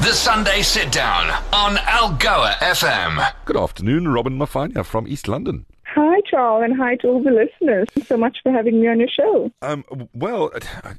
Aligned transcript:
The 0.00 0.12
Sunday 0.12 0.62
Sit 0.62 0.92
Down 0.92 1.28
on 1.52 1.76
Algoa 1.76 2.52
FM. 2.60 3.32
Good 3.44 3.56
afternoon, 3.56 4.06
Robyn 4.06 4.38
Mafanya 4.38 4.84
from 4.84 5.08
East 5.08 5.26
London. 5.26 5.66
Hi, 5.86 6.20
Charles, 6.30 6.62
and 6.64 6.76
hi 6.76 6.94
to 6.96 7.08
all 7.08 7.22
the 7.22 7.32
listeners. 7.32 7.88
Thanks 7.92 8.08
so 8.08 8.16
much 8.16 8.38
for 8.44 8.52
having 8.52 8.80
me 8.80 8.86
on 8.86 9.00
your 9.00 9.08
show. 9.08 9.50
Um, 9.60 9.84
well, 10.14 10.50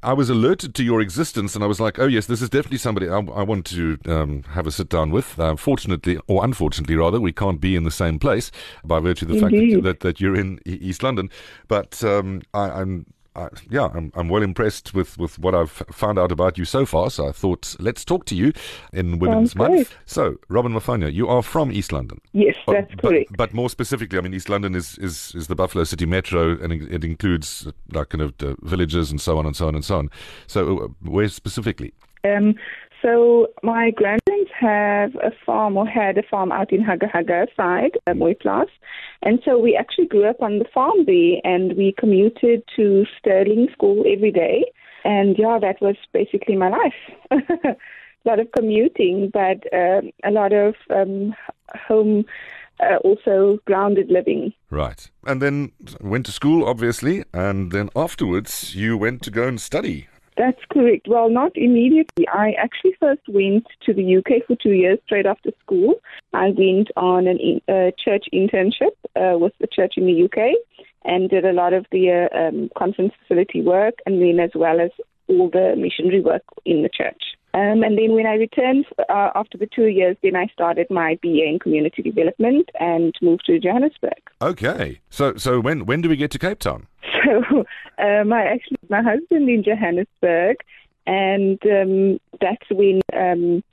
I 0.03 0.11
was 0.11 0.29
alerted 0.29 0.75
to 0.75 0.83
your 0.83 0.99
existence, 0.99 1.55
and 1.55 1.63
I 1.63 1.67
was 1.67 1.79
like, 1.79 1.97
"Oh 1.97 2.07
yes, 2.07 2.25
this 2.25 2.41
is 2.41 2.49
definitely 2.49 2.79
somebody 2.79 3.07
I, 3.07 3.19
I 3.19 3.43
want 3.43 3.65
to 3.67 3.97
um, 4.05 4.43
have 4.49 4.67
a 4.67 4.71
sit 4.71 4.89
down 4.89 5.11
with." 5.11 5.39
Uh, 5.39 5.55
fortunately, 5.55 6.19
or 6.27 6.43
unfortunately, 6.43 6.95
rather, 6.97 7.21
we 7.21 7.31
can't 7.31 7.61
be 7.61 7.77
in 7.77 7.83
the 7.85 7.91
same 7.91 8.19
place 8.19 8.51
by 8.83 8.99
virtue 8.99 9.25
of 9.25 9.31
the 9.31 9.37
Indeed. 9.37 9.73
fact 9.75 9.83
that, 9.83 9.89
that, 9.89 9.99
that 10.01 10.19
you're 10.19 10.35
in 10.35 10.59
East 10.65 11.03
London. 11.03 11.29
But 11.69 12.03
um, 12.03 12.41
I, 12.53 12.69
I'm 12.69 13.05
I, 13.39 13.47
yeah, 13.69 13.89
I'm, 13.93 14.11
I'm 14.15 14.29
well 14.29 14.43
impressed 14.43 14.93
with, 14.93 15.17
with 15.17 15.39
what 15.39 15.55
I've 15.55 15.71
found 15.71 16.19
out 16.19 16.31
about 16.31 16.57
you 16.57 16.65
so 16.65 16.85
far. 16.85 17.09
So 17.09 17.27
I 17.27 17.31
thought, 17.31 17.75
let's 17.79 18.03
talk 18.05 18.25
to 18.25 18.35
you 18.35 18.51
in 18.93 19.19
Women's 19.19 19.51
Sounds 19.51 19.55
Month. 19.55 19.73
great. 19.89 19.97
So, 20.05 20.35
Robyn 20.49 20.73
Mafanya, 20.73 21.11
you 21.13 21.27
are 21.27 21.41
from 21.41 21.71
East 21.71 21.91
London. 21.91 22.19
Yes, 22.33 22.55
But- 22.65 22.73
that's 22.73 22.95
but, 22.95 23.09
correct. 23.09 23.37
But 23.37 23.53
more 23.53 23.69
specifically, 23.69 24.17
I 24.17 24.21
mean, 24.21 24.33
East 24.33 24.49
London 24.49 24.75
is, 24.75 24.97
is, 24.97 25.33
is 25.35 25.47
the 25.47 25.55
Buffalo 25.55 25.83
City 25.85 26.05
Metro, 26.05 26.57
and 26.61 26.73
it 26.73 26.99
it 26.99 27.03
includes 27.03 27.65
uh, 27.67 27.71
like 27.93 28.09
kind 28.09 28.21
of 28.21 28.33
villages 28.61 29.11
and 29.11 29.21
so 29.21 29.37
on 29.37 29.45
and 29.45 29.55
so 29.55 29.67
on 29.67 29.75
and 29.75 29.85
so 29.85 29.97
on. 29.99 30.09
So, 30.47 30.79
uh, 30.79 30.87
where 31.09 31.27
specifically? 31.29 31.93
Um, 32.25 32.55
so 33.01 33.47
my 33.63 33.91
grandparents 33.91 34.51
have 34.59 35.15
a 35.15 35.31
farm 35.45 35.77
or 35.77 35.87
had 35.87 36.17
a 36.17 36.23
farm 36.23 36.51
out 36.51 36.73
in 36.73 36.81
Haga 36.81 37.07
Haga 37.07 37.47
side, 37.55 37.97
uh, 38.07 38.11
Mooiplaas. 38.11 38.67
And 39.21 39.39
so 39.45 39.57
we 39.57 39.75
actually 39.75 40.07
grew 40.07 40.25
up 40.25 40.41
on 40.41 40.59
the 40.59 40.65
farm 40.73 41.05
there 41.05 41.39
and 41.43 41.77
we 41.77 41.93
commuted 41.97 42.63
to 42.75 43.05
Stirling 43.17 43.67
School 43.71 44.03
every 44.07 44.31
day. 44.31 44.65
And 45.05 45.37
yeah, 45.37 45.59
that 45.61 45.81
was 45.81 45.95
basically 46.11 46.57
my 46.57 46.69
life. 46.69 46.93
a 48.25 48.29
lot 48.29 48.39
of 48.39 48.51
commuting, 48.51 49.29
but 49.31 49.63
um, 49.73 50.11
a 50.25 50.31
lot 50.31 50.51
of 50.51 50.75
um, 50.89 51.33
home, 51.87 52.25
uh, 52.81 52.97
also 52.97 53.59
grounded 53.65 54.09
living. 54.09 54.53
Right. 54.69 55.09
And 55.25 55.41
then 55.41 55.71
went 56.01 56.25
to 56.25 56.33
school, 56.33 56.67
obviously, 56.67 57.23
and 57.33 57.71
then 57.71 57.89
afterwards 57.95 58.75
you 58.75 58.97
went 58.97 59.21
to 59.23 59.31
go 59.31 59.47
and 59.47 59.59
study. 59.59 60.08
That's 60.39 60.63
correct. 60.71 61.05
Well, 61.09 61.29
not 61.29 61.51
immediately. 61.55 62.25
I 62.29 62.53
actually 62.57 62.95
first 62.97 63.23
went 63.27 63.67
to 63.85 63.93
the 63.93 64.17
UK 64.17 64.47
for 64.47 64.55
two 64.55 64.71
years 64.71 64.97
straight 65.05 65.25
after 65.25 65.51
school. 65.61 65.95
I 66.33 66.53
went 66.57 66.87
on 66.95 67.27
a 67.27 67.31
in, 67.31 67.61
uh, 67.67 67.91
church 68.01 68.25
internship 68.33 68.95
uh, 69.17 69.37
with 69.37 69.51
the 69.59 69.67
church 69.67 69.95
in 69.97 70.05
the 70.05 70.23
UK 70.23 70.55
and 71.03 71.29
did 71.29 71.43
a 71.43 71.51
lot 71.51 71.73
of 71.73 71.85
the 71.91 72.29
uh, 72.31 72.37
um, 72.37 72.69
conference 72.77 73.11
facility 73.21 73.61
work 73.61 73.95
and 74.05 74.21
then 74.21 74.39
as 74.39 74.51
well 74.55 74.79
as 74.79 74.91
all 75.27 75.49
the 75.49 75.75
missionary 75.77 76.21
work 76.21 76.43
in 76.65 76.83
the 76.83 76.89
church. 76.89 77.21
Um, 77.53 77.83
and 77.83 77.97
then 77.97 78.13
when 78.13 78.25
I 78.25 78.35
returned 78.35 78.85
uh, 79.09 79.31
after 79.35 79.57
the 79.57 79.67
two 79.67 79.87
years, 79.87 80.15
then 80.23 80.37
I 80.37 80.47
started 80.53 80.87
my 80.89 81.17
BA 81.21 81.47
in 81.49 81.59
community 81.59 82.01
development 82.01 82.69
and 82.79 83.13
moved 83.21 83.45
to 83.47 83.59
Johannesburg. 83.59 84.21
Okay. 84.41 85.01
So, 85.09 85.35
so 85.35 85.59
when 85.59 85.85
when 85.85 86.01
do 86.01 86.07
we 86.07 86.15
get 86.15 86.31
to 86.31 86.39
Cape 86.39 86.59
Town? 86.59 86.87
So 87.23 87.65
um, 88.03 88.33
I 88.33 88.43
actually 88.45 88.77
my 88.89 89.01
husband 89.01 89.49
in 89.49 89.63
Johannesburg, 89.63 90.57
and 91.05 91.59
um, 91.65 92.19
that's 92.39 92.69
when 92.71 93.01
um, 93.13 93.63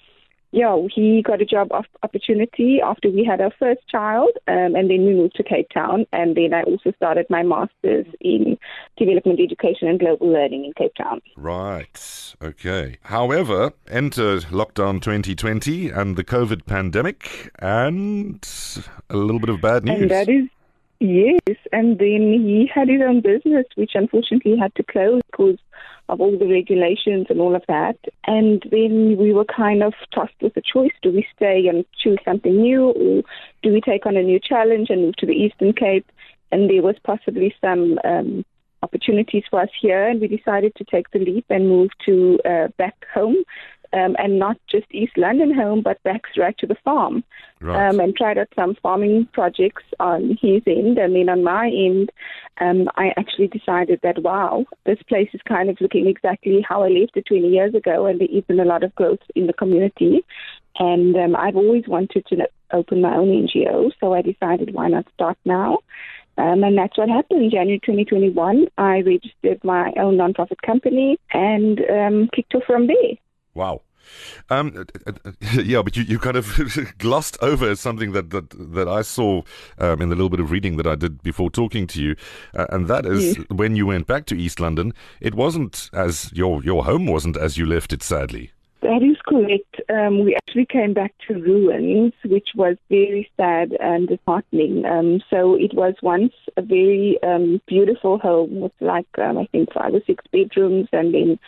yeah 0.52 0.80
he 0.94 1.22
got 1.22 1.42
a 1.42 1.44
job 1.44 1.68
op- 1.72 1.86
opportunity 2.02 2.80
after 2.82 3.10
we 3.10 3.24
had 3.24 3.40
our 3.40 3.52
first 3.58 3.86
child, 3.88 4.30
um, 4.48 4.74
and 4.74 4.90
then 4.90 5.04
we 5.04 5.14
moved 5.14 5.36
to 5.36 5.42
Cape 5.42 5.68
Town, 5.72 6.06
and 6.12 6.36
then 6.36 6.54
I 6.54 6.62
also 6.62 6.92
started 6.96 7.26
my 7.28 7.42
masters 7.42 8.06
in 8.20 8.58
development 8.96 9.40
education 9.40 9.88
and 9.88 10.00
global 10.00 10.28
learning 10.28 10.64
in 10.64 10.72
Cape 10.72 10.94
Town. 10.94 11.20
Right. 11.36 12.34
Okay. 12.42 12.98
However, 13.02 13.72
enter 13.88 14.38
lockdown 14.38 15.02
2020 15.02 15.90
and 15.90 16.16
the 16.16 16.24
COVID 16.24 16.66
pandemic, 16.66 17.50
and 17.58 18.46
a 19.10 19.16
little 19.16 19.40
bit 19.40 19.50
of 19.50 19.60
bad 19.60 19.84
news. 19.84 20.02
And 20.02 20.10
that 20.10 20.28
is 20.28 20.48
yes. 21.00 21.56
And 21.72 21.98
then 21.98 22.42
he 22.44 22.70
had 22.72 22.88
his 22.88 23.00
own 23.02 23.20
business, 23.20 23.66
which 23.74 23.92
unfortunately 23.94 24.56
had 24.56 24.74
to 24.76 24.82
close 24.82 25.22
because 25.30 25.58
of 26.08 26.20
all 26.20 26.38
the 26.38 26.46
regulations 26.46 27.26
and 27.28 27.40
all 27.40 27.56
of 27.56 27.62
that. 27.68 27.98
And 28.26 28.62
then 28.70 29.16
we 29.18 29.32
were 29.32 29.44
kind 29.44 29.82
of 29.82 29.94
tossed 30.14 30.40
with 30.40 30.56
a 30.56 30.62
choice: 30.62 30.92
do 31.02 31.12
we 31.12 31.26
stay 31.34 31.66
and 31.68 31.84
choose 32.02 32.18
something 32.24 32.56
new, 32.56 32.90
or 32.90 33.22
do 33.62 33.72
we 33.72 33.80
take 33.80 34.06
on 34.06 34.16
a 34.16 34.22
new 34.22 34.40
challenge 34.40 34.90
and 34.90 35.02
move 35.02 35.16
to 35.16 35.26
the 35.26 35.32
Eastern 35.32 35.72
Cape? 35.72 36.10
And 36.52 36.70
there 36.70 36.82
was 36.82 36.96
possibly 37.04 37.54
some. 37.60 37.98
Um, 38.04 38.44
opportunities 38.82 39.42
for 39.50 39.60
us 39.60 39.70
here, 39.80 40.06
and 40.06 40.20
we 40.20 40.28
decided 40.28 40.72
to 40.76 40.84
take 40.84 41.10
the 41.10 41.18
leap 41.18 41.46
and 41.50 41.68
move 41.68 41.90
to 42.04 42.38
uh, 42.44 42.68
back 42.76 42.94
home, 43.12 43.36
um, 43.96 44.14
and 44.18 44.38
not 44.38 44.58
just 44.70 44.86
East 44.90 45.16
London 45.16 45.54
home, 45.54 45.80
but 45.80 46.02
back 46.02 46.22
right 46.36 46.56
to 46.58 46.66
the 46.66 46.76
farm 46.84 47.24
right. 47.60 47.88
um, 47.88 47.98
and 47.98 48.14
tried 48.14 48.36
out 48.36 48.48
some 48.54 48.76
farming 48.82 49.26
projects 49.32 49.84
on 49.98 50.38
his 50.40 50.62
end. 50.66 50.98
And 50.98 51.16
then 51.16 51.28
on 51.30 51.42
my 51.42 51.68
end, 51.68 52.10
um, 52.60 52.88
I 52.96 53.12
actually 53.16 53.48
decided 53.48 54.00
that, 54.02 54.22
wow, 54.22 54.66
this 54.84 54.98
place 55.08 55.30
is 55.32 55.40
kind 55.48 55.70
of 55.70 55.80
looking 55.80 56.06
exactly 56.06 56.64
how 56.68 56.82
I 56.82 56.88
left 56.88 57.16
it 57.16 57.26
20 57.26 57.48
years 57.48 57.74
ago, 57.74 58.06
and 58.06 58.20
there 58.20 58.28
isn't 58.30 58.60
a 58.60 58.64
lot 58.64 58.82
of 58.84 58.94
growth 58.96 59.20
in 59.34 59.46
the 59.46 59.54
community. 59.54 60.24
And 60.78 61.16
um, 61.16 61.34
I've 61.34 61.56
always 61.56 61.84
wanted 61.88 62.26
to 62.26 62.48
open 62.72 63.00
my 63.00 63.16
own 63.16 63.28
NGO, 63.28 63.92
so 63.98 64.12
I 64.12 64.20
decided 64.20 64.74
why 64.74 64.88
not 64.88 65.06
start 65.14 65.38
now. 65.46 65.78
Um, 66.38 66.62
and 66.64 66.76
that's 66.76 66.98
what 66.98 67.08
happened. 67.08 67.50
January 67.50 67.80
2021, 67.80 68.66
I 68.76 69.00
registered 69.00 69.64
my 69.64 69.90
own 69.96 70.18
nonprofit 70.18 70.60
company 70.66 71.18
and 71.32 71.80
um, 71.90 72.28
kicked 72.34 72.54
off 72.54 72.64
from 72.66 72.88
there. 72.88 73.16
Wow. 73.56 73.82
Um, 74.50 74.86
yeah, 75.52 75.82
but 75.82 75.96
you, 75.96 76.04
you 76.04 76.18
kind 76.20 76.36
of 76.36 76.46
glossed 76.98 77.36
over 77.42 77.74
something 77.74 78.12
that 78.12 78.30
that, 78.30 78.50
that 78.74 78.86
I 78.86 79.02
saw 79.02 79.42
um, 79.78 80.00
in 80.00 80.10
the 80.10 80.14
little 80.14 80.28
bit 80.30 80.38
of 80.40 80.52
reading 80.52 80.76
that 80.76 80.86
I 80.86 80.94
did 80.94 81.22
before 81.24 81.50
talking 81.50 81.88
to 81.88 82.00
you, 82.00 82.14
uh, 82.54 82.66
and 82.70 82.86
that 82.86 83.04
is 83.04 83.36
Yes. 83.38 83.46
when 83.50 83.74
you 83.74 83.86
went 83.86 84.06
back 84.06 84.26
to 84.26 84.36
East 84.36 84.60
London, 84.60 84.92
it 85.20 85.34
wasn't 85.34 85.90
as 85.92 86.30
your 86.32 86.62
your 86.62 86.84
home 86.84 87.06
wasn't 87.06 87.36
as 87.36 87.56
you 87.58 87.66
left 87.66 87.92
it. 87.92 88.02
Sadly, 88.02 88.52
That 88.82 89.02
is 89.02 89.16
correct. 89.26 89.80
Um, 89.88 90.24
we 90.24 90.36
actually 90.36 90.66
came 90.66 90.92
back 90.92 91.14
to 91.26 91.34
ruins, 91.34 92.12
which 92.24 92.50
was 92.54 92.76
very 92.90 93.28
sad 93.36 93.72
and 93.80 94.06
disheartening. 94.06 94.84
Um, 94.84 95.22
so 95.30 95.54
it 95.54 95.74
was 95.74 95.94
once 96.02 96.34
a 96.56 96.62
very 96.62 97.18
um, 97.22 97.60
beautiful 97.66 98.18
home 98.18 98.60
with 98.60 98.72
like 98.80 99.08
um, 99.18 99.38
I 99.38 99.46
think 99.46 99.72
five 99.72 99.94
or 99.94 100.02
six 100.06 100.22
bedrooms, 100.30 100.88
and 100.92 101.14
then 101.14 101.38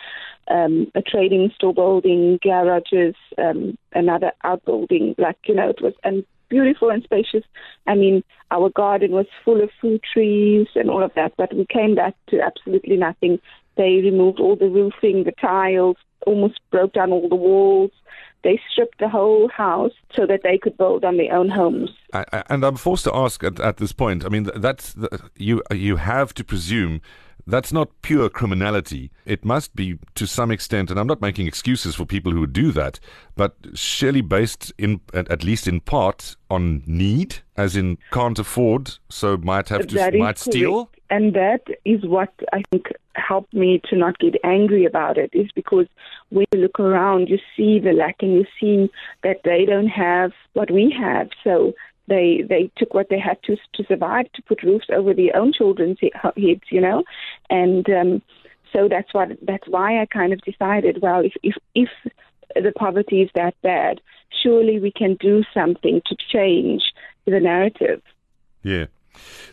um, 0.49 0.91
a 0.95 1.01
trading 1.01 1.51
store 1.53 1.73
building, 1.73 2.39
garages, 2.41 3.15
um, 3.37 3.77
another 3.93 4.31
outbuilding. 4.43 5.15
Like 5.19 5.37
you 5.45 5.53
know, 5.53 5.69
it 5.69 5.81
was 5.81 5.93
and 6.03 6.25
beautiful 6.49 6.89
and 6.89 7.03
spacious. 7.03 7.43
I 7.85 7.93
mean, 7.93 8.23
our 8.49 8.69
garden 8.71 9.11
was 9.11 9.27
full 9.45 9.61
of 9.61 9.69
fruit 9.79 10.01
trees 10.13 10.67
and 10.75 10.89
all 10.89 11.03
of 11.03 11.13
that. 11.15 11.33
But 11.37 11.53
we 11.53 11.67
came 11.67 11.93
back 11.95 12.15
to 12.29 12.41
absolutely 12.41 12.97
nothing. 12.97 13.39
They 13.77 14.01
removed 14.03 14.39
all 14.39 14.55
the 14.55 14.67
roofing, 14.67 15.23
the 15.23 15.33
tiles, 15.39 15.95
almost 16.25 16.59
broke 16.71 16.93
down 16.93 17.11
all 17.11 17.29
the 17.29 17.35
walls. 17.35 17.91
They 18.43 18.59
stripped 18.71 18.99
the 18.99 19.09
whole 19.09 19.49
house 19.49 19.91
so 20.15 20.25
that 20.25 20.41
they 20.43 20.57
could 20.57 20.77
build 20.77 21.03
on 21.03 21.17
their 21.17 21.33
own 21.33 21.49
homes. 21.49 21.89
I, 22.13 22.25
I, 22.31 22.43
and 22.49 22.63
I'm 22.63 22.77
forced 22.77 23.03
to 23.03 23.15
ask 23.15 23.43
at, 23.43 23.59
at 23.59 23.77
this 23.77 23.91
point. 23.91 24.23
I 24.25 24.29
mean, 24.29 24.49
that's 24.55 24.93
the, 24.93 25.29
you 25.35 25.61
you 25.71 25.97
have 25.97 26.33
to 26.35 26.43
presume. 26.43 27.01
That's 27.47 27.73
not 27.73 27.89
pure 28.03 28.29
criminality. 28.29 29.09
It 29.25 29.43
must 29.43 29.75
be 29.75 29.97
to 30.13 30.27
some 30.27 30.51
extent, 30.51 30.91
and 30.91 30.99
I'm 30.99 31.07
not 31.07 31.19
making 31.19 31.47
excuses 31.47 31.95
for 31.95 32.05
people 32.05 32.31
who 32.31 32.45
do 32.45 32.71
that, 32.73 32.99
but 33.35 33.55
surely 33.73 34.21
based 34.21 34.71
in, 34.77 35.01
at, 35.15 35.43
least 35.43 35.67
in 35.67 35.79
part, 35.79 36.35
on 36.51 36.83
need, 36.85 37.37
as 37.57 37.75
in 37.75 37.97
can't 38.11 38.37
afford, 38.37 38.91
so 39.09 39.35
might 39.37 39.69
have 39.69 39.87
to 39.87 40.17
might 40.17 40.37
steal. 40.37 40.91
And 41.09 41.33
that 41.33 41.61
is 41.85 42.05
what 42.05 42.31
I 42.53 42.61
think 42.69 42.87
helped 43.15 43.53
me 43.53 43.81
to 43.89 43.95
not 43.95 44.19
get 44.19 44.35
angry 44.43 44.85
about 44.85 45.17
it 45.17 45.31
is 45.33 45.49
because 45.55 45.87
when 46.29 46.45
you 46.51 46.59
look 46.59 46.79
around, 46.79 47.29
you 47.29 47.39
see 47.57 47.79
the 47.79 47.93
lack 47.93 48.17
and 48.21 48.33
you 48.33 48.45
see 48.59 48.91
that 49.23 49.41
they 49.43 49.65
don't 49.65 49.87
have 49.87 50.31
what 50.53 50.69
we 50.69 50.95
have. 50.97 51.29
So 51.43 51.73
they 52.07 52.43
they 52.47 52.71
took 52.77 52.93
what 52.93 53.09
they 53.09 53.19
had 53.19 53.41
to 53.43 53.55
to 53.73 53.83
survive 53.85 54.31
to 54.33 54.41
put 54.43 54.63
roofs 54.63 54.87
over 54.91 55.13
their 55.13 55.35
own 55.35 55.53
children's 55.53 55.99
heads, 56.01 56.63
you 56.69 56.81
know, 56.81 57.03
and 57.49 57.89
um, 57.89 58.21
so 58.73 58.87
that's 58.87 59.13
what 59.13 59.29
that's 59.41 59.67
why 59.67 60.01
I 60.01 60.05
kind 60.05 60.33
of 60.33 60.41
decided, 60.41 61.01
well, 61.01 61.21
if 61.23 61.33
if 61.43 61.55
if 61.75 61.89
the 62.55 62.73
poverty 62.77 63.21
is 63.21 63.29
that 63.35 63.55
bad, 63.61 64.01
surely 64.43 64.79
we 64.79 64.91
can 64.91 65.15
do 65.19 65.43
something 65.53 66.01
to 66.05 66.15
change 66.31 66.83
the 67.25 67.39
narrative. 67.39 68.01
Yeah. 68.63 68.85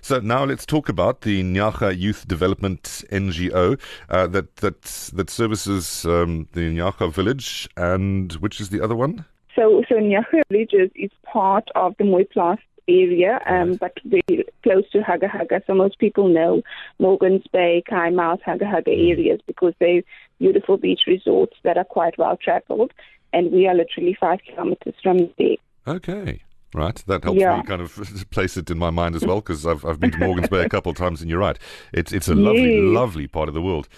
So 0.01 0.21
now 0.21 0.45
let's 0.45 0.67
talk 0.67 0.89
about 0.89 1.23
the 1.23 1.43
Nyara 1.43 1.99
Youth 1.99 2.27
Development 2.29 2.83
NGO 3.11 3.79
uh, 4.09 4.27
that 4.29 4.57
that 4.57 4.83
that 5.15 5.31
services 5.31 6.05
um, 6.05 6.49
the 6.53 6.73
Nyara 6.75 7.13
village, 7.13 7.69
and 7.77 8.33
which 8.35 8.61
is 8.61 8.69
the 8.71 8.81
other 8.81 8.95
one? 8.95 9.25
So, 9.55 9.83
so 9.89 9.95
Nyara 9.97 10.43
Villages 10.51 10.91
is 10.95 11.11
part 11.25 11.69
of 11.75 11.95
the 11.99 12.05
Mooiplaas 12.05 12.59
area, 12.89 13.41
um, 13.47 13.71
Right. 13.71 13.81
but 13.81 13.93
very 14.05 14.45
close 14.63 14.89
to 14.91 15.03
Haga 15.03 15.29
Haga. 15.29 15.63
So 15.67 15.75
most 15.75 15.99
people 15.99 16.29
know 16.29 16.63
Morgan's 16.99 17.45
Bay, 17.53 17.83
Kei 17.89 18.11
Mouth, 18.11 18.41
Haga 18.45 18.67
Haga 18.67 18.91
areas 18.93 19.41
because 19.47 19.75
they're 19.81 20.03
beautiful 20.39 20.77
beach 20.77 21.01
resorts 21.07 21.57
that 21.65 21.77
are 21.79 21.85
quite 21.85 22.17
well 22.19 22.37
traveled. 22.37 22.93
and 23.33 23.51
we 23.53 23.67
are 23.67 23.75
literally 23.75 24.17
five 24.19 24.39
kilometers 24.49 24.95
from 25.03 25.19
there. 25.37 25.57
Okay. 25.87 26.43
Right, 26.75 26.97
that 27.07 27.23
helps 27.25 27.41
Yeah. 27.41 27.57
me 27.59 27.63
kind 27.63 27.81
of 27.81 27.95
place 28.31 28.57
it 28.57 28.71
in 28.71 28.79
my 28.79 28.91
mind 28.91 29.15
as 29.15 29.25
well 29.25 29.37
because 29.37 29.67
I've 29.67 29.85
I've 29.85 30.01
been 30.01 30.11
to 30.11 30.19
Morgan's 30.19 30.49
Bay 30.49 30.63
a 30.63 30.69
couple 30.69 30.91
of 30.91 30.97
times, 30.97 31.21
and 31.21 31.31
you're 31.31 31.39
right, 31.39 31.59
it's 31.93 32.13
it's 32.13 32.29
a 32.29 32.35
lovely 32.35 32.81
lovely 32.81 33.27
part 33.27 33.49
of 33.49 33.55
the 33.55 33.63
world. 33.63 33.89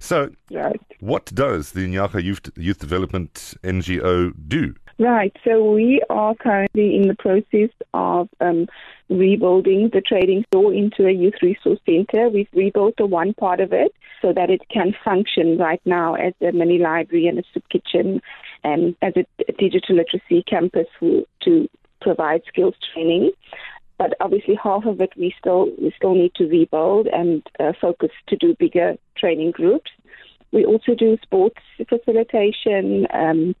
So, 0.00 0.30
Right. 0.50 0.80
what 1.00 1.26
does 1.26 1.72
the 1.72 1.86
Nyara 1.88 2.22
Youth 2.22 2.50
Youth 2.56 2.78
Development 2.80 3.54
NGO 3.62 4.32
do? 4.48 4.74
Right. 5.00 5.34
So 5.44 5.72
we 5.72 6.02
are 6.10 6.34
currently 6.34 6.96
in 6.96 7.06
the 7.06 7.14
process 7.14 7.70
of 7.94 8.28
um, 8.40 8.66
rebuilding 9.08 9.90
the 9.92 10.00
trading 10.00 10.44
store 10.52 10.74
into 10.74 11.06
a 11.06 11.12
youth 11.12 11.40
resource 11.40 11.78
center. 11.86 12.28
We've 12.28 12.48
rebuilt 12.52 12.94
the 12.98 13.06
one 13.06 13.32
part 13.34 13.60
of 13.60 13.72
it 13.72 13.94
so 14.20 14.32
that 14.32 14.50
it 14.50 14.60
can 14.70 14.92
function 15.04 15.56
right 15.56 15.80
now 15.84 16.14
as 16.14 16.32
a 16.42 16.50
mini 16.50 16.78
library 16.78 17.28
and 17.28 17.38
a 17.38 17.42
soup 17.54 17.62
kitchen 17.70 18.20
and 18.64 18.96
as 19.00 19.14
a 19.16 19.24
digital 19.52 19.94
literacy 19.96 20.42
campus 20.48 20.88
to 21.00 21.68
provide 22.00 22.42
skills 22.48 22.74
training. 22.92 23.30
But 23.98 24.14
obviously, 24.20 24.54
half 24.62 24.86
of 24.86 25.00
it 25.00 25.10
we 25.16 25.34
still 25.38 25.70
we 25.80 25.92
still 25.96 26.14
need 26.14 26.34
to 26.36 26.46
rebuild 26.46 27.08
and 27.08 27.42
uh, 27.58 27.72
focus 27.80 28.10
to 28.28 28.36
do 28.36 28.54
bigger 28.58 28.96
training 29.16 29.50
groups. 29.50 29.90
We 30.52 30.64
also 30.64 30.94
do 30.94 31.18
sports 31.22 31.60
facilitation, 31.88 33.06
um, 33.12 33.54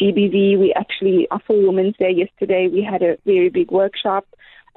GBV. 0.00 0.58
We 0.58 0.72
actually, 0.74 1.28
for 1.46 1.56
Women's 1.56 1.96
Day 1.96 2.10
yesterday, 2.10 2.68
we 2.72 2.82
had 2.82 3.02
a 3.02 3.18
very 3.24 3.50
big 3.50 3.70
workshop. 3.70 4.26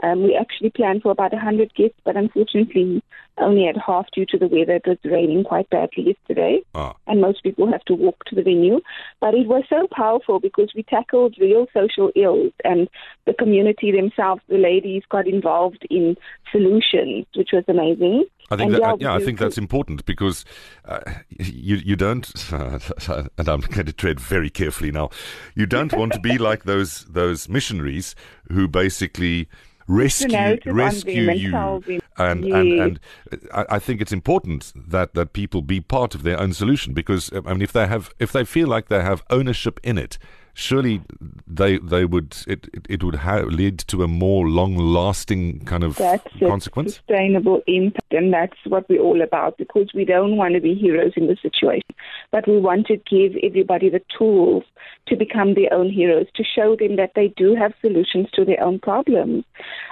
Um, 0.03 0.23
we 0.23 0.35
actually 0.35 0.69
planned 0.69 1.01
for 1.01 1.11
about 1.11 1.33
100 1.33 1.73
guests, 1.73 1.97
but 2.03 2.15
unfortunately 2.15 3.01
only 3.39 3.65
had 3.65 3.77
half 3.77 4.07
due 4.13 4.25
to 4.27 4.37
the 4.37 4.47
weather. 4.47 4.75
It 4.75 4.87
was 4.87 4.97
raining 5.03 5.43
quite 5.43 5.69
badly 5.69 6.15
yesterday, 6.15 6.61
Ah, 6.73 6.95
and 7.05 7.21
most 7.21 7.43
people 7.43 7.71
have 7.71 7.83
to 7.85 7.93
walk 7.93 8.23
to 8.25 8.35
the 8.35 8.41
venue. 8.41 8.79
But 9.19 9.33
it 9.33 9.47
was 9.47 9.63
so 9.69 9.87
powerful 9.91 10.39
because 10.39 10.71
we 10.75 10.83
tackled 10.83 11.35
real 11.39 11.67
social 11.73 12.11
ills, 12.15 12.53
and 12.63 12.87
the 13.25 13.33
community 13.33 13.91
themselves, 13.91 14.41
the 14.49 14.57
ladies, 14.57 15.03
got 15.09 15.27
involved 15.27 15.85
in 15.89 16.15
solutions, 16.51 17.25
which 17.35 17.49
was 17.53 17.63
amazing. 17.67 18.25
I 18.49 18.55
think 18.55 18.73
And 18.73 18.81
that, 18.81 19.01
yeah, 19.01 19.09
yeah, 19.09 19.15
I 19.15 19.23
think 19.23 19.39
that's 19.39 19.57
important 19.57 20.05
because 20.05 20.45
uh, 20.85 21.01
you 21.37 21.75
you 21.75 21.95
don't, 21.95 22.31
and 22.51 23.47
I'm 23.47 23.61
going 23.61 23.85
to 23.85 23.93
tread 23.93 24.19
very 24.19 24.49
carefully 24.49 24.91
now. 24.91 25.09
You 25.53 25.65
don't 25.65 25.93
want 25.93 26.13
to 26.13 26.19
be 26.19 26.37
like 26.37 26.63
those 26.63 27.05
those 27.05 27.49
missionaries 27.49 28.15
who 28.51 28.67
basically 28.67 29.49
rescue 29.87 30.57
rescue 30.65 31.29
and 31.29 31.39
you, 31.39 31.55
and 32.17 32.45
Yes. 32.45 32.55
and 32.55 32.81
and 32.81 32.99
I, 33.53 33.65
I 33.71 33.79
think 33.79 34.01
it's 34.01 34.11
important 34.11 34.73
that 34.75 35.13
that 35.13 35.33
people 35.33 35.61
be 35.61 35.79
part 35.81 36.15
of 36.15 36.23
their 36.23 36.39
own 36.39 36.53
solution 36.53 36.93
because 36.93 37.31
I 37.33 37.53
mean 37.53 37.61
if 37.61 37.71
they 37.71 37.87
have 37.87 38.13
if 38.19 38.31
they 38.31 38.43
feel 38.43 38.67
like 38.67 38.87
they 38.89 39.01
have 39.01 39.23
ownership 39.29 39.79
in 39.83 39.97
it. 39.97 40.17
Surely 40.59 41.01
they 41.45 41.77
they 41.77 42.03
would 42.03 42.35
it 42.47 42.67
it, 42.89 43.03
would 43.03 43.13
ha- 43.13 43.45
lead 43.45 43.77
to 43.77 44.01
a 44.01 44.07
more 44.07 44.49
long 44.49 44.75
lasting 44.75 45.63
kind 45.65 45.83
of 45.83 45.97
That's 45.97 46.27
consequence. 46.39 46.95
sustainable 46.95 47.61
impact, 47.67 48.11
and 48.11 48.33
that's 48.33 48.57
what 48.65 48.89
we're 48.89 48.99
all 48.99 49.21
about 49.21 49.59
because 49.59 49.91
we 49.93 50.03
don't 50.03 50.35
want 50.35 50.55
to 50.55 50.59
be 50.59 50.73
heroes 50.73 51.13
in 51.15 51.27
the 51.27 51.37
situation, 51.43 51.93
but 52.31 52.47
we 52.47 52.57
want 52.57 52.87
to 52.87 52.97
give 52.97 53.35
everybody 53.43 53.87
the 53.91 54.01
tools 54.17 54.63
to 55.09 55.15
become 55.15 55.53
their 55.53 55.71
own 55.71 55.91
heroes, 55.91 56.25
to 56.33 56.43
show 56.43 56.75
them 56.75 56.95
that 56.95 57.11
they 57.15 57.27
do 57.37 57.53
have 57.53 57.73
solutions 57.79 58.27
to 58.33 58.43
their 58.43 58.61
own 58.63 58.79
problems. 58.79 59.45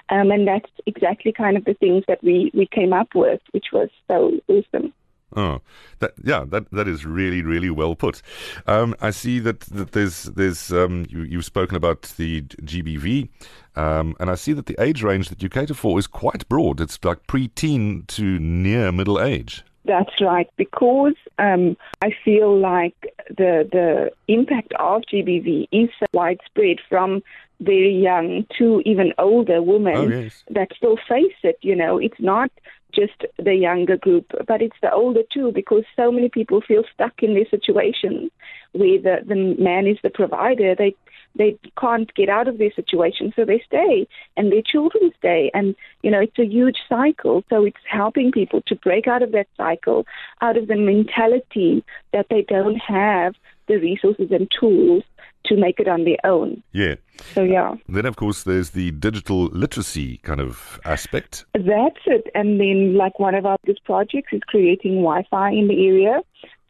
Um, 0.10 0.32
and 0.32 0.48
that's 0.48 0.72
exactly 0.88 1.32
kind 1.32 1.58
of 1.58 1.66
the 1.66 1.76
things 1.76 2.04
that 2.08 2.24
we, 2.24 2.50
we 2.56 2.66
came 2.66 2.92
up 2.92 3.10
with, 3.14 3.40
which 3.52 3.68
was 3.72 3.90
so 4.08 4.40
awesome. 4.48 4.94
Oh, 5.36 5.60
that 6.00 6.14
yeah, 6.24 6.46
that 6.48 6.70
that 6.72 6.88
is 6.88 7.06
really 7.06 7.42
really 7.42 7.70
well 7.70 7.96
put. 7.96 8.22
Um, 8.68 8.96
I 9.02 9.10
see 9.10 9.40
that, 9.40 9.62
that 9.62 9.92
there's 9.92 10.24
there's 10.24 10.72
um, 10.72 11.06
you, 11.10 11.24
you've 11.24 11.46
spoken 11.46 11.76
about 11.76 12.04
the 12.18 12.42
GBV, 12.42 13.30
um, 13.76 14.16
and 14.20 14.30
I 14.30 14.36
see 14.36 14.54
that 14.54 14.68
the 14.68 14.76
age 14.80 15.04
range 15.04 15.30
that 15.30 15.42
you 15.44 15.50
cater 15.50 15.74
for 15.74 15.98
is 16.00 16.08
quite 16.08 16.48
broad. 16.48 16.80
It's 16.80 17.04
like 17.04 17.26
pre-teen 17.28 18.04
to 18.08 18.40
near 18.40 18.92
middle 18.92 19.20
age. 19.20 19.64
That's 19.84 20.20
right, 20.22 20.50
because 20.58 21.16
um, 21.38 21.76
I 22.02 22.12
feel 22.24 22.58
like 22.58 22.96
the 23.28 23.68
the 23.72 24.12
impact 24.28 24.74
of 24.80 25.04
GBV 25.12 25.68
is 25.72 25.90
so 26.00 26.06
widespread 26.14 26.78
from 26.88 27.22
very 27.62 27.94
young 27.94 28.46
to 28.58 28.82
even 28.86 29.14
older 29.18 29.62
women 29.62 29.96
Oh, 29.96 30.08
yes. 30.08 30.44
that 30.50 30.70
still 30.76 30.98
face 31.08 31.36
it. 31.44 31.58
You 31.62 31.76
know, 31.76 31.98
it's 31.98 32.20
not 32.20 32.52
just 32.96 33.26
the 33.38 33.54
younger 33.54 33.98
group, 33.98 34.32
but 34.48 34.62
it's 34.62 34.78
the 34.82 34.92
older 34.92 35.22
too, 35.32 35.52
because 35.54 35.84
so 35.96 36.12
many 36.12 36.30
people 36.30 36.62
feel 36.62 36.84
stuck 36.94 37.22
in 37.22 37.34
their 37.34 37.48
situation 37.50 38.32
where 38.72 39.00
the, 39.00 39.18
the 39.26 39.56
man 39.62 39.88
is 39.88 39.98
the 40.04 40.10
provider. 40.10 40.76
They 40.76 40.96
they 41.38 41.58
can't 41.78 42.14
get 42.16 42.30
out 42.30 42.48
of 42.48 42.58
their 42.58 42.72
situation, 42.72 43.34
so 43.36 43.44
they 43.44 43.62
stay, 43.68 44.08
and 44.38 44.52
their 44.52 44.62
children 44.62 45.12
stay, 45.18 45.52
and 45.54 45.76
you 46.02 46.10
know 46.10 46.22
it's 46.22 46.40
a 46.40 46.46
huge 46.46 46.78
cycle. 46.88 47.44
So 47.50 47.66
it's 47.66 47.78
helping 47.90 48.32
people 48.32 48.62
to 48.68 48.76
break 48.76 49.08
out 49.08 49.22
of 49.22 49.34
that 49.34 49.48
cycle, 49.58 50.06
out 50.42 50.58
of 50.58 50.68
the 50.68 50.78
mentality 50.78 51.84
that 52.14 52.28
they 52.30 52.44
don't 52.44 52.78
have 52.78 53.36
the 53.68 53.78
resources 53.78 54.28
and 54.32 54.50
tools 54.60 55.04
to 55.46 55.56
make 55.56 55.80
it 55.80 55.88
on 55.88 56.06
their 56.06 56.18
own. 56.24 56.64
Yeah. 56.72 56.96
So 57.34 57.44
yeah. 57.44 57.76
Then 57.88 58.06
of 58.06 58.16
course 58.16 58.44
there's 58.44 58.72
the 58.72 58.92
digital 58.92 59.46
literacy 59.46 60.18
kind 60.18 60.40
of 60.40 60.80
aspect. 60.86 61.46
That's 61.54 62.00
it. 62.06 62.28
And 62.34 62.60
then, 62.60 62.96
like, 62.96 63.20
one 63.20 63.36
of 63.36 63.46
our 63.46 63.58
biggest 63.64 63.84
projects 63.86 64.34
is 64.34 64.42
creating 64.48 64.96
Wi 64.96 65.24
Fi 65.30 65.52
in 65.52 65.68
the 65.68 65.88
area. 65.88 66.22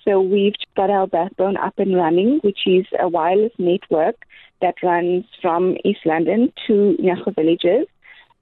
So 0.04 0.22
we've 0.22 0.54
got 0.76 0.90
our 0.90 1.08
backbone 1.08 1.58
up 1.58 1.80
and 1.80 1.96
running, 1.96 2.40
which 2.44 2.60
is 2.68 2.86
a 3.00 3.08
wireless 3.08 3.54
network 3.58 4.16
that 4.62 4.76
runs 4.84 5.26
from 5.42 5.78
East 5.84 6.02
London 6.06 6.52
to 6.68 6.96
Nyara 7.02 7.34
villages. 7.36 7.88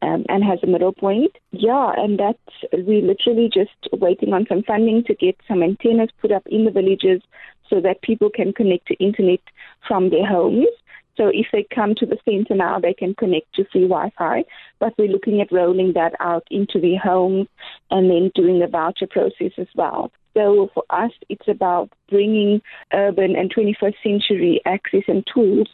Um, 0.02 0.26
and 0.28 0.44
has 0.44 0.60
a 0.64 0.68
middle 0.68 0.92
point. 0.92 1.32
Yeah, 1.52 1.94
and 1.96 2.20
that's 2.20 2.38
we're 2.74 3.02
literally 3.02 3.50
just 3.54 3.72
waiting 3.94 4.34
on 4.34 4.46
some 4.50 4.62
funding 4.62 5.06
to 5.06 5.16
get 5.16 5.38
some 5.48 5.64
antennas 5.64 6.10
put 6.20 6.34
up 6.34 6.44
in 6.48 6.66
the 6.66 6.72
villages 6.72 7.22
so 7.70 7.82
that 7.82 8.02
people 8.02 8.30
can 8.30 8.54
connect 8.54 8.88
to 8.88 8.96
internet 8.96 9.42
from 9.88 10.10
their 10.10 10.28
homes. 10.28 10.68
So 11.16 11.28
if 11.28 11.48
they 11.52 11.66
come 11.74 11.94
to 11.96 12.06
the 12.06 12.18
center 12.26 12.56
now, 12.56 12.80
they 12.80 12.94
can 12.94 13.14
connect 13.14 13.54
to 13.56 13.66
free 13.72 13.88
Wi-Fi. 13.88 14.46
But 14.80 14.94
we're 14.98 15.12
looking 15.12 15.42
at 15.42 15.52
rolling 15.52 15.94
that 15.94 16.14
out 16.20 16.48
into 16.50 16.80
their 16.80 16.98
homes 16.98 17.48
and 17.92 18.10
then 18.10 18.32
doing 18.34 18.60
the 18.60 18.68
voucher 18.68 19.08
process 19.08 19.52
as 19.58 19.68
well. 19.76 20.12
So 20.34 20.70
for 20.74 20.84
us, 20.90 21.12
it's 21.30 21.48
about 21.48 21.92
bringing 22.10 22.62
urban 22.92 23.36
and 23.36 23.54
21st 23.54 23.96
century 24.04 24.62
access 24.66 25.04
and 25.08 25.24
tools 25.32 25.68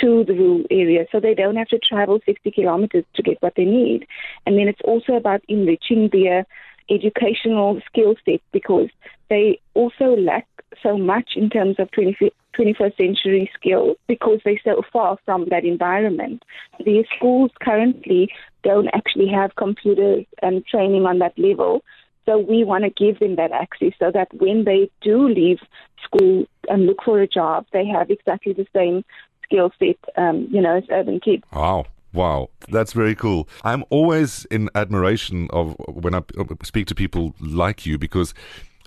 to 0.00 0.24
the 0.24 0.34
rural 0.34 0.64
area 0.70 1.06
so 1.12 1.20
they 1.20 1.34
don't 1.34 1.56
have 1.56 1.68
to 1.68 1.78
travel 1.78 2.18
60 2.26 2.50
kilometers 2.50 3.04
to 3.14 3.22
get 3.22 3.40
what 3.40 3.54
they 3.56 3.64
need. 3.64 4.06
And 4.46 4.58
then 4.58 4.66
it's 4.66 4.80
also 4.84 5.12
about 5.12 5.42
enriching 5.48 6.08
their 6.12 6.44
educational 6.90 7.80
skill 7.86 8.16
set 8.24 8.40
because 8.52 8.88
they 9.28 9.60
also 9.74 10.16
lack 10.16 10.48
so 10.82 10.96
much 10.96 11.32
in 11.36 11.50
terms 11.50 11.76
of 11.78 11.90
20, 11.92 12.16
21st 12.58 12.96
century 12.96 13.50
skills 13.54 13.96
because 14.06 14.40
they're 14.44 14.60
so 14.64 14.82
far 14.92 15.18
from 15.24 15.46
that 15.50 15.64
environment. 15.64 16.42
The 16.78 17.04
schools 17.16 17.50
currently 17.60 18.30
don't 18.62 18.88
actually 18.92 19.28
have 19.28 19.56
computers 19.56 20.26
and 20.42 20.64
training 20.66 21.06
on 21.06 21.18
that 21.20 21.38
level. 21.38 21.82
So 22.26 22.38
we 22.38 22.64
want 22.64 22.84
to 22.84 22.90
give 22.90 23.18
them 23.18 23.36
that 23.36 23.52
access 23.52 23.92
so 23.98 24.10
that 24.12 24.28
when 24.34 24.64
they 24.64 24.90
do 25.00 25.28
leave 25.28 25.58
school 26.04 26.44
and 26.68 26.86
look 26.86 26.98
for 27.04 27.20
a 27.20 27.26
job, 27.26 27.66
they 27.72 27.86
have 27.86 28.10
exactly 28.10 28.52
the 28.52 28.66
same 28.74 29.04
skill 29.44 29.72
set, 29.78 29.96
um, 30.16 30.46
you 30.50 30.60
know, 30.60 30.76
as 30.76 30.84
urban 30.90 31.20
kids. 31.20 31.42
Wow. 31.52 31.86
Wow, 32.12 32.50
that's 32.68 32.92
very 32.92 33.14
cool. 33.14 33.48
I'm 33.62 33.84
always 33.88 34.44
in 34.46 34.68
admiration 34.74 35.48
of 35.52 35.76
when 35.86 36.12
I 36.12 36.22
speak 36.64 36.88
to 36.88 36.94
people 36.96 37.36
like 37.38 37.86
you 37.86 37.98
because 37.98 38.34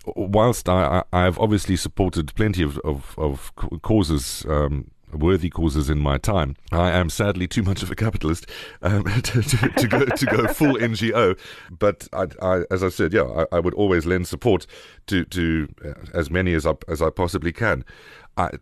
whilst 0.05 0.69
I, 0.69 1.03
I, 1.11 1.23
have 1.23 1.39
obviously 1.39 1.75
supported 1.75 2.33
plenty 2.35 2.63
of, 2.63 2.77
of, 2.79 3.15
of 3.17 3.53
causes, 3.81 4.45
um, 4.49 4.91
worthy 5.13 5.49
causes 5.49 5.89
in 5.89 5.99
my 5.99 6.17
time, 6.17 6.55
I 6.71 6.91
am 6.91 7.09
sadly 7.09 7.47
too 7.47 7.63
much 7.63 7.83
of 7.83 7.91
a 7.91 7.95
capitalist 7.95 8.49
um, 8.81 9.03
to, 9.23 9.41
to, 9.41 9.69
to, 9.69 9.87
go, 9.87 10.05
to 10.05 10.25
go 10.25 10.47
full 10.47 10.75
NGO. 10.75 11.37
But 11.71 12.07
I, 12.13 12.27
I, 12.41 12.63
as 12.71 12.83
I 12.83 12.89
said, 12.89 13.13
yeah, 13.13 13.23
I, 13.51 13.57
I, 13.57 13.59
would 13.59 13.73
always 13.75 14.05
lend 14.05 14.27
support 14.27 14.65
to, 15.07 15.25
to 15.25 15.67
uh, 15.85 15.93
as 16.13 16.29
many 16.29 16.53
as 16.53 16.65
I, 16.65 16.73
as 16.87 17.01
I 17.01 17.09
possibly 17.09 17.51
can. 17.51 17.85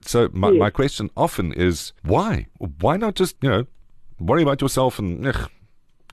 so 0.02 0.30
my, 0.34 0.50
yes. 0.50 0.60
my 0.60 0.70
question 0.70 1.10
often 1.18 1.54
is 1.54 1.94
why? 2.04 2.48
Why 2.58 2.98
not 2.98 3.16
just, 3.16 3.36
you 3.42 3.50
know, 3.50 3.68
worry 4.20 4.44
about 4.44 4.62
yourself 4.62 5.00
and 5.00 5.26
ugh, 5.26 5.50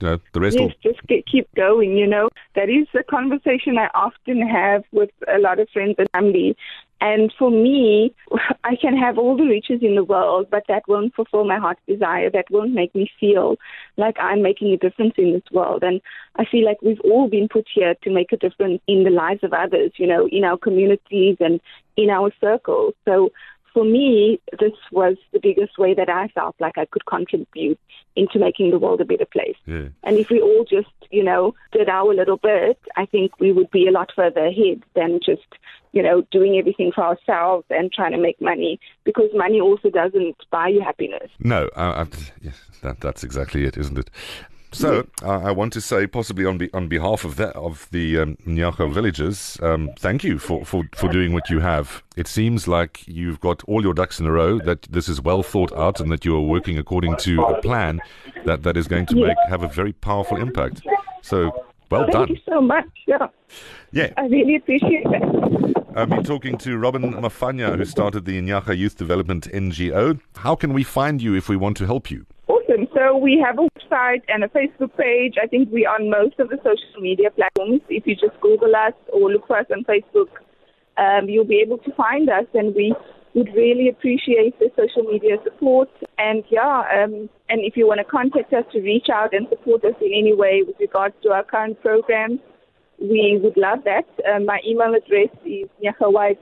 you 0.00 0.06
know, 0.08 0.18
the 0.32 0.40
rest 0.40 0.56
yes, 0.58 0.72
will 0.82 0.92
just 0.92 1.06
get, 1.06 1.26
keep 1.26 1.52
going. 1.54 1.96
You 1.96 2.06
know, 2.06 2.28
that 2.54 2.68
is 2.68 2.86
a 2.98 3.02
conversation 3.02 3.78
I 3.78 3.88
often 3.94 4.46
have 4.46 4.84
with 4.92 5.10
a 5.32 5.38
lot 5.38 5.58
of 5.58 5.68
friends 5.70 5.96
and 5.98 6.08
family. 6.10 6.56
And 7.00 7.32
for 7.38 7.50
me, 7.50 8.14
I 8.64 8.76
can 8.76 8.96
have 8.96 9.18
all 9.18 9.36
the 9.36 9.44
riches 9.44 9.80
in 9.82 9.94
the 9.94 10.04
world, 10.04 10.48
but 10.50 10.64
that 10.68 10.82
won't 10.88 11.14
fulfill 11.14 11.44
my 11.44 11.58
heart's 11.58 11.80
desire. 11.86 12.30
That 12.30 12.50
won't 12.50 12.72
make 12.72 12.94
me 12.94 13.10
feel 13.20 13.56
like 13.96 14.16
I'm 14.20 14.42
making 14.42 14.72
a 14.72 14.76
difference 14.76 15.14
in 15.16 15.32
this 15.32 15.50
world. 15.52 15.82
And 15.82 16.00
I 16.36 16.44
feel 16.44 16.64
like 16.64 16.82
we've 16.82 17.00
all 17.00 17.28
been 17.28 17.48
put 17.48 17.66
here 17.72 17.94
to 18.02 18.10
make 18.10 18.32
a 18.32 18.36
difference 18.36 18.80
in 18.86 19.04
the 19.04 19.10
lives 19.10 19.44
of 19.44 19.52
others, 19.52 19.92
you 19.96 20.06
know, 20.06 20.28
in 20.30 20.44
our 20.44 20.58
communities 20.58 21.36
and 21.40 21.60
in 21.96 22.10
our 22.10 22.32
circles. 22.40 22.94
So 23.04 23.30
for 23.72 23.84
me, 23.84 24.40
this 24.58 24.72
was 24.92 25.16
the 25.32 25.40
biggest 25.40 25.78
way 25.78 25.94
that 25.94 26.08
I 26.08 26.28
felt 26.28 26.56
like 26.58 26.78
I 26.78 26.86
could 26.86 27.06
contribute 27.06 27.78
into 28.16 28.38
making 28.38 28.70
the 28.70 28.78
world 28.78 29.00
a 29.00 29.04
better 29.04 29.26
place. 29.26 29.56
Yeah. 29.66 29.88
And 30.02 30.16
if 30.16 30.30
we 30.30 30.40
all 30.40 30.64
just, 30.64 30.88
you 31.10 31.22
know, 31.22 31.54
did 31.72 31.88
our 31.88 32.14
little 32.14 32.36
bit, 32.36 32.78
I 32.96 33.06
think 33.06 33.38
we 33.38 33.52
would 33.52 33.70
be 33.70 33.86
a 33.86 33.92
lot 33.92 34.10
further 34.14 34.46
ahead 34.46 34.82
than 34.94 35.20
just, 35.24 35.46
you 35.92 36.02
know, 36.02 36.22
doing 36.30 36.58
everything 36.58 36.92
for 36.92 37.04
ourselves 37.04 37.66
and 37.70 37.92
trying 37.92 38.12
to 38.12 38.18
make 38.18 38.40
money 38.40 38.80
because 39.04 39.30
money 39.34 39.60
also 39.60 39.90
doesn't 39.90 40.36
buy 40.50 40.68
you 40.68 40.80
happiness. 40.80 41.30
No, 41.38 41.68
uh, 41.76 42.04
yes, 42.42 42.60
that, 42.82 43.00
that's 43.00 43.22
exactly 43.22 43.64
it, 43.64 43.76
isn't 43.76 43.98
it? 43.98 44.10
So 44.72 45.06
uh, 45.22 45.40
I 45.40 45.50
want 45.50 45.72
to 45.74 45.80
say, 45.80 46.06
possibly 46.06 46.44
on 46.44 46.58
be, 46.58 46.72
on 46.72 46.88
behalf 46.88 47.24
of 47.24 47.36
that 47.36 47.56
of 47.56 47.88
the 47.90 48.18
um, 48.18 48.36
Nyara 48.46 48.92
villagers, 48.92 49.58
um, 49.62 49.90
thank 49.98 50.22
you 50.22 50.38
for, 50.38 50.64
for, 50.64 50.84
for 50.94 51.08
doing 51.08 51.32
what 51.32 51.48
you 51.48 51.60
have. 51.60 52.02
It 52.16 52.26
seems 52.26 52.68
like 52.68 53.06
you've 53.08 53.40
got 53.40 53.64
all 53.64 53.82
your 53.82 53.94
ducks 53.94 54.20
in 54.20 54.26
a 54.26 54.32
row. 54.32 54.58
That 54.58 54.82
this 54.82 55.08
is 55.08 55.20
well 55.20 55.42
thought 55.42 55.72
out, 55.72 56.00
and 56.00 56.12
that 56.12 56.24
you 56.24 56.36
are 56.36 56.40
working 56.40 56.78
according 56.78 57.16
to 57.18 57.42
a 57.42 57.60
plan 57.62 58.00
that, 58.44 58.62
that 58.62 58.76
is 58.76 58.86
going 58.86 59.06
to 59.06 59.16
make 59.16 59.36
have 59.48 59.62
a 59.62 59.68
very 59.68 59.92
powerful 59.92 60.36
impact. 60.36 60.82
So 61.22 61.50
well 61.90 62.02
Thank 62.02 62.12
done. 62.12 62.26
Thank 62.26 62.38
you 62.38 62.44
so 62.52 62.60
much. 62.60 62.88
Yeah, 63.06 63.28
Yeah, 63.92 64.12
I 64.16 64.26
really 64.26 64.56
appreciate 64.56 65.04
that. 65.04 65.84
I've 65.96 66.10
been 66.10 66.22
talking 66.22 66.58
to 66.58 66.78
Robyn 66.78 67.14
Mafanya, 67.14 67.76
who 67.76 67.84
started 67.84 68.24
the 68.24 68.40
Nyara 68.40 68.76
Youth 68.76 68.96
Development 68.96 69.50
NGO. 69.50 70.20
How 70.36 70.54
can 70.54 70.72
we 70.72 70.84
find 70.84 71.20
you 71.20 71.34
if 71.34 71.48
we 71.48 71.56
want 71.56 71.76
to 71.78 71.86
help 71.86 72.10
you? 72.10 72.26
So 72.94 73.16
we 73.16 73.42
have 73.44 73.58
a 73.58 73.62
website 73.62 74.22
and 74.28 74.44
a 74.44 74.48
Facebook 74.48 74.96
page. 74.96 75.34
I 75.42 75.46
think 75.46 75.70
we're 75.72 75.88
on 75.88 76.10
most 76.10 76.38
of 76.38 76.48
the 76.48 76.58
social 76.58 77.00
media 77.00 77.30
platforms. 77.30 77.80
If 77.88 78.06
you 78.06 78.14
just 78.14 78.40
Google 78.40 78.76
us 78.76 78.92
or 79.12 79.32
look 79.32 79.46
for 79.46 79.58
us 79.58 79.66
on 79.72 79.84
Facebook, 79.84 80.28
um, 80.96 81.28
you'll 81.28 81.44
be 81.44 81.60
able 81.64 81.78
to 81.78 81.92
find 81.94 82.28
us. 82.28 82.44
And 82.54 82.74
we 82.74 82.94
would 83.34 83.48
really 83.54 83.88
appreciate 83.88 84.58
the 84.58 84.70
social 84.76 85.10
media 85.10 85.36
support. 85.42 85.88
And 86.18 86.44
yeah, 86.50 86.84
um, 86.94 87.28
and 87.48 87.64
if 87.64 87.76
you 87.76 87.86
want 87.86 87.98
to 87.98 88.04
contact 88.04 88.52
us 88.52 88.64
to 88.72 88.80
reach 88.80 89.06
out 89.12 89.34
and 89.34 89.48
support 89.48 89.84
us 89.84 89.94
in 90.00 90.12
any 90.14 90.34
way 90.34 90.62
with 90.66 90.76
regards 90.78 91.16
to 91.22 91.30
our 91.30 91.42
current 91.42 91.80
programs, 91.80 92.38
we 93.00 93.40
would 93.42 93.56
love 93.56 93.80
that. 93.84 94.06
Um, 94.32 94.46
my 94.46 94.60
email 94.66 94.94
address 94.94 95.28
is 95.44 95.68
nyahawyd, 95.82 96.38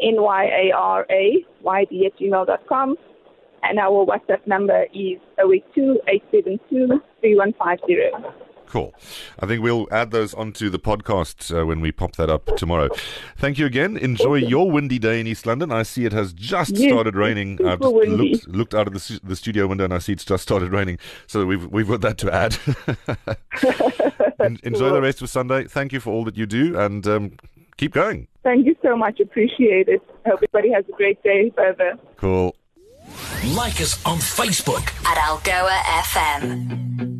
N-Y-A-R-A-Y-D 0.00 2.06
at 2.06 2.18
gmail.com. 2.18 2.96
And 3.68 3.78
our 3.78 4.04
WhatsApp 4.06 4.46
number 4.46 4.86
is 4.92 5.18
082-872-3150. 5.38 8.32
Cool. 8.66 8.92
I 9.38 9.46
think 9.46 9.62
we'll 9.62 9.86
add 9.92 10.10
those 10.10 10.34
onto 10.34 10.68
the 10.68 10.80
podcast 10.80 11.56
uh, 11.56 11.64
when 11.64 11.80
we 11.80 11.92
pop 11.92 12.16
that 12.16 12.28
up 12.28 12.46
tomorrow. 12.56 12.88
Thank 13.36 13.56
you 13.56 13.66
again. 13.66 13.96
Enjoy 13.96 14.34
your 14.34 14.68
windy 14.68 14.98
day 14.98 15.20
in 15.20 15.28
East 15.28 15.46
London. 15.46 15.70
I 15.70 15.84
see 15.84 16.06
it 16.06 16.12
has 16.12 16.32
just 16.32 16.76
Yes, 16.76 16.90
started 16.90 17.14
raining. 17.14 17.64
I've 17.64 17.80
just 17.80 17.94
looked, 17.94 18.48
looked 18.48 18.74
out 18.74 18.88
of 18.88 18.94
the, 18.94 19.20
the 19.22 19.36
studio 19.36 19.68
window 19.68 19.84
and 19.84 19.94
I 19.94 19.98
see 19.98 20.12
it's 20.12 20.24
just 20.24 20.42
started 20.42 20.72
raining. 20.72 20.98
So 21.28 21.46
we've 21.46 21.64
we've 21.68 21.86
got 21.86 22.00
that 22.00 22.18
to 22.18 22.32
add. 22.34 22.58
En- 24.40 24.58
Enjoy 24.64 24.90
the 24.90 25.00
rest 25.00 25.22
of 25.22 25.30
Sunday. 25.30 25.68
Thank 25.68 25.92
you 25.92 26.00
for 26.00 26.10
all 26.10 26.24
that 26.24 26.36
you 26.36 26.46
do 26.46 26.76
and 26.76 27.06
um, 27.06 27.36
keep 27.76 27.92
going. 27.92 28.26
Thank 28.42 28.66
you 28.66 28.74
so 28.82 28.96
much. 28.96 29.20
Appreciate 29.20 29.86
it. 29.88 30.02
Hope 30.26 30.40
everybody 30.42 30.72
has 30.72 30.84
a 30.88 30.92
great 30.96 31.22
day 31.22 31.52
further. 31.54 31.94
Cool. 32.16 32.56
Like 33.42 33.80
us 33.80 33.98
on 34.06 34.18
Facebook. 34.18 34.86
at 35.04 35.18
Algoa 35.18 35.76
FM. 36.04 37.13